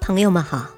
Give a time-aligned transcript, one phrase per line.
[0.00, 0.58] 朋友们好，《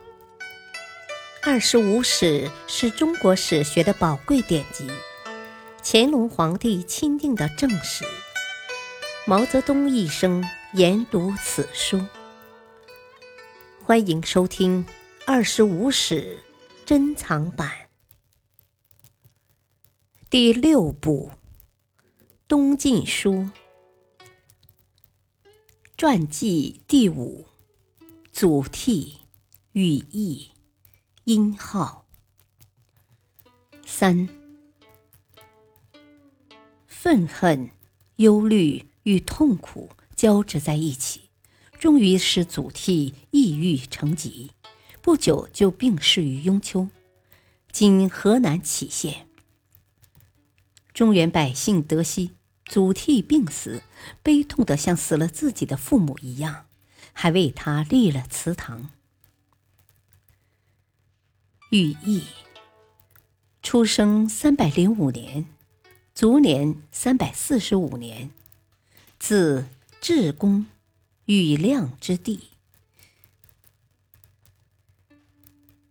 [1.43, 4.91] 二十五史》是中国史学的宝贵典籍，
[5.83, 8.05] 乾隆皇帝钦定的正史。
[9.25, 10.45] 毛泽东一生
[10.75, 12.05] 研读此书。
[13.85, 14.85] 欢迎收听
[15.25, 16.41] 《二十五史
[16.85, 17.71] 珍藏版》
[20.29, 21.31] 第六部
[22.49, 23.33] 《东晋书》
[25.97, 27.47] 传记第五。
[28.43, 29.19] 祖逖、
[29.71, 30.51] 羽翼、
[31.23, 32.07] 殷浩。
[33.87, 34.29] 三，
[36.89, 37.71] 愤恨、
[38.17, 41.31] 忧虑与痛苦交织在一起，
[41.79, 44.51] 终于使祖逖抑郁成疾，
[45.01, 46.89] 不久就病逝于雍丘
[47.71, 49.29] （今河南杞县）。
[50.93, 52.33] 中原百姓得悉
[52.65, 53.85] 祖逖病死，
[54.21, 56.67] 悲痛的像死了自己的父母一样。
[57.13, 58.91] 还为他立了祠堂。
[61.71, 62.25] 羽翼，
[63.63, 65.47] 出生三百零五年，
[66.15, 68.31] 卒年三百四十五年，
[69.19, 69.67] 字
[70.01, 70.67] 智公，
[71.25, 72.49] 羽亮之弟。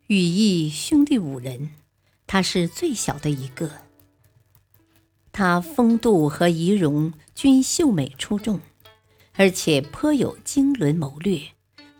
[0.07, 1.71] 羽翼兄弟五人，
[2.27, 3.71] 他是最小的一个。
[5.31, 8.59] 他风度和仪容均秀美出众。
[9.41, 11.41] 而且颇有经纶谋略，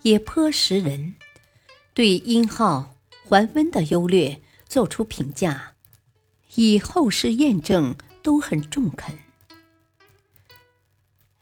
[0.03, 1.15] 也颇识人，
[1.91, 2.93] 对殷浩、
[3.25, 5.73] 桓温的优劣作出评价，
[6.53, 9.17] 以后世验证都很中肯。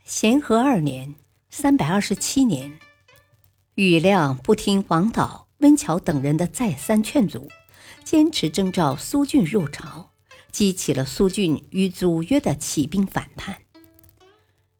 [0.06, 1.16] 咸和二年
[1.52, 2.80] （三百二十七年），
[3.76, 7.50] 庾亮不听王导、温峤等人的再三劝阻，
[8.06, 10.12] 坚持征召苏峻入朝，
[10.50, 13.64] 激起了苏峻与祖约的起兵反叛。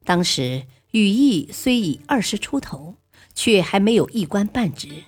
[0.06, 0.66] 当时。
[0.92, 2.96] 羽翼虽已二十出头，
[3.36, 5.04] 却还没有一官半职。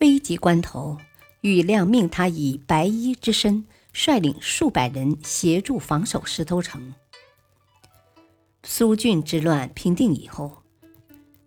[0.00, 0.98] 危急关头，
[1.42, 6.94] 羽亮命他以白衣之身，率领数百人协助防守石头城。
[8.64, 10.64] 苏峻之乱平定以后，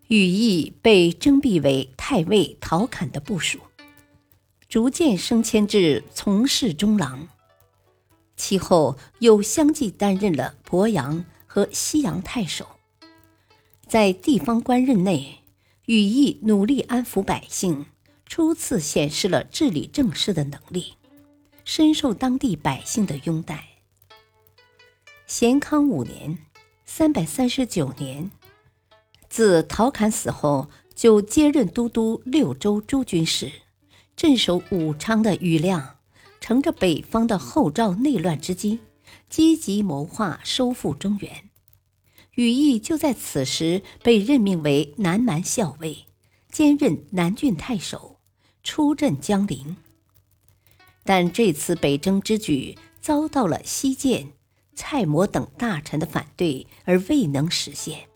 [0.08, 3.58] 羽翼被征辟为太尉陶侃的部属，
[4.66, 7.28] 逐渐升迁至从事中郎。
[8.34, 12.66] 其后又相继担任了鄱阳和西阳太守。
[13.90, 15.40] 在地方官任内，
[15.86, 17.86] 羽翼努力安抚百姓，
[18.24, 20.94] 初次显示了治理政事的能力，
[21.64, 23.64] 深受当地百姓的拥戴。
[25.26, 26.38] 咸康五年
[26.86, 28.30] （三百三十九年），
[29.28, 33.50] 自陶侃死后，就接任都督六州诸军事，
[34.14, 35.96] 镇守武昌的羽亮，
[36.40, 38.78] 乘着北方的后赵内乱之机，
[39.28, 41.49] 积极谋划收复中原。
[42.40, 46.06] 羽翼就在此时被任命为南蛮校尉，
[46.50, 48.18] 兼任南郡太守，
[48.62, 49.76] 出镇江陵。
[51.04, 54.32] 但这次北征之举遭到了西涧、
[54.74, 58.08] 蔡模等大臣的反对，而未能实现。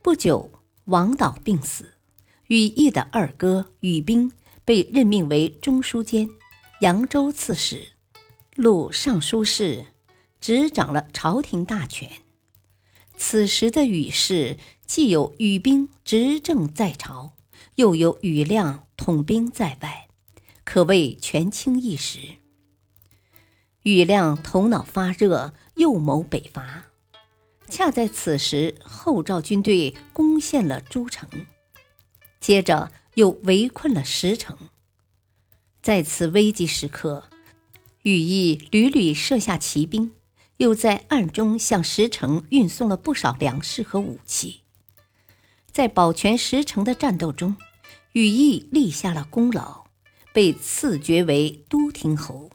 [0.00, 0.50] 不久，
[0.86, 1.92] 王导病死，
[2.46, 4.32] 羽翼的二哥羽兵
[4.64, 6.30] 被任命为中书监、
[6.80, 7.92] 扬州刺史、
[8.54, 9.84] 录尚书事。
[10.40, 12.10] 执掌了朝廷大权。
[13.16, 14.56] 此时的羽氏
[14.86, 17.32] 既有羽兵执政在朝，
[17.74, 20.08] 又有羽亮统兵在外，
[20.64, 22.36] 可谓权倾一时。
[23.82, 26.84] 羽亮头脑发热，又谋北伐。
[27.68, 31.28] 恰在此时，后赵军队攻陷了诸城，
[32.40, 34.56] 接着又围困了石城。
[35.82, 37.28] 在此危急时刻，
[38.02, 40.12] 羽翼屡屡设下骑兵。
[40.58, 44.62] 又在暗中向石城运送了不少粮食和武器，
[45.70, 47.56] 在保全石城的战斗中，
[48.12, 49.84] 羽翼立下了功劳，
[50.32, 52.50] 被赐爵为都亭侯。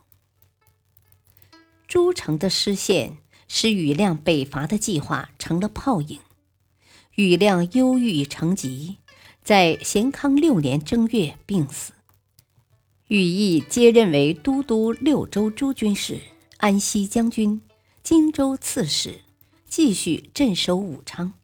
[1.88, 6.20] 诸城的失陷，使羽亮北伐的计划成了泡影。
[7.16, 8.98] 羽亮忧郁成疾，
[9.44, 11.94] 在咸康六年正月病死。
[13.08, 16.20] 羽翼接任为都督六州诸军事、
[16.58, 17.62] 安西将军。
[18.04, 19.22] 荆州刺史，
[19.66, 21.36] 继续镇守武昌。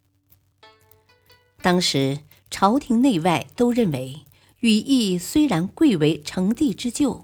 [1.62, 2.20] 当时
[2.52, 4.26] 朝廷内外都认为，
[4.60, 7.24] 羽翼虽然贵为成帝之舅，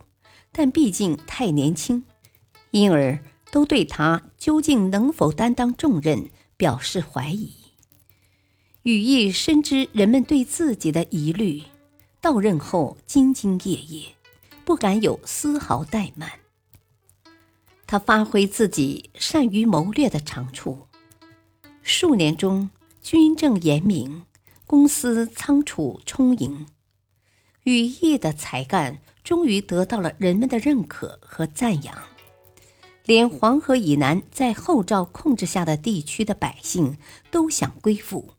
[0.53, 2.05] 但毕竟太年轻，
[2.71, 3.19] 因而
[3.51, 7.51] 都对他究竟能否担当重任表示怀疑。
[8.83, 11.63] 羽翼深知人们对自己的疑虑，
[12.21, 14.15] 到任后兢兢业业，
[14.63, 16.31] 不敢有丝毫怠慢。
[17.87, 20.87] 他发挥自己善于谋略的长处，
[21.81, 22.69] 数年中
[23.01, 24.23] 军政严明，
[24.65, 26.65] 公司仓储充盈。
[27.63, 31.95] 羽翼的才干终于得到了人们的认可和赞扬，
[33.05, 36.97] 连黄河以南在后赵控制下的地区的百姓
[37.31, 38.33] 都想归附，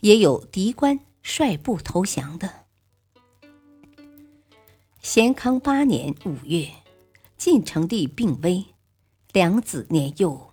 [0.00, 2.64] 也有敌官率部投降的。
[5.02, 6.68] 咸康八年五月，
[7.36, 8.64] 晋成帝病危，
[9.32, 10.52] 两子年幼，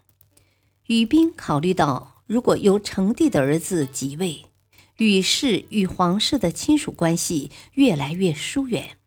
[0.87, 4.45] 羽斌考虑到，如果由成帝的儿子即位。
[4.95, 8.97] 羽氏与皇室的亲属关系越来越疏远，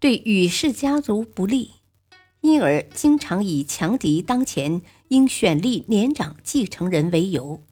[0.00, 1.70] 对羽氏家族不利，
[2.40, 7.62] 因而经常以强敌当前，应选立年长继承人为由，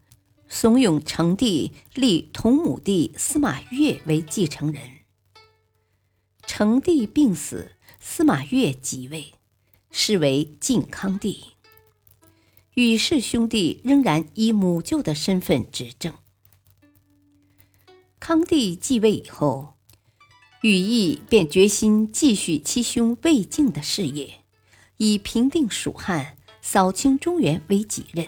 [0.48, 4.82] 怂恿成帝立同母弟司马越为继承人。
[6.46, 9.34] 成帝病死，司马越即位，
[9.96, 11.44] 是为晋康帝。
[12.74, 16.12] 羽氏兄弟仍然以母舅的身份执政。
[18.18, 19.74] 康帝继位以后，
[20.62, 24.40] 羽翼便决心继续其兄魏晋的事业，
[24.96, 28.26] 以平定蜀汉、扫清中原为己任。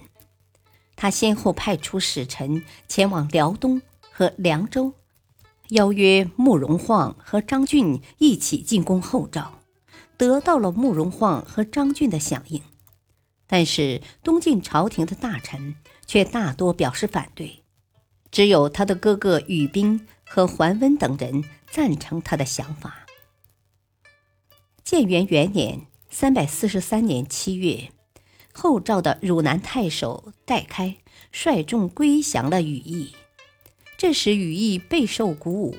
[0.94, 4.94] 他先后派出使臣前往辽东和凉州，
[5.70, 9.56] 邀约慕容晃和张俊一起进攻后赵，
[10.16, 12.62] 得到了慕容晃和张俊的响应。
[13.46, 15.76] 但是东晋朝廷的大臣
[16.06, 17.62] 却大多表示反对。
[18.32, 23.06] 只有他的哥哥羽冰和桓温等人赞成他的想法。
[24.82, 27.90] 建元元年（三百四十三年七月），
[28.52, 30.96] 后赵的汝南太守戴开
[31.32, 33.14] 率众归降了羽翼，
[33.96, 35.76] 这使羽翼备受鼓舞，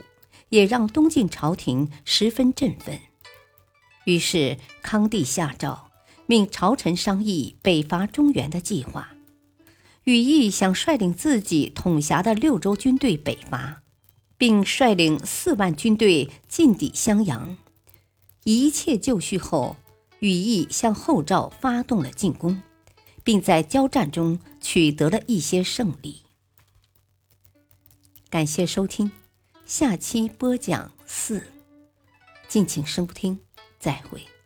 [0.49, 2.99] 也让东晋朝廷十分振奋。
[4.07, 5.91] 于是康帝下诏，
[6.27, 9.13] 命朝臣商议北伐中原的计划。
[10.05, 13.83] 羽翼想率领自己统辖的六州军队北伐，
[14.37, 17.57] 并率领四万军队进抵襄阳。
[18.45, 19.75] 一切就绪后，
[20.19, 22.63] 羽翼向后赵发动了进攻，
[23.25, 26.21] 并在交战中取得了一些胜利。
[28.29, 29.11] 感谢收听，
[29.65, 31.51] 下期播讲四，
[32.47, 33.41] 敬请收听，
[33.87, 34.36] 再会。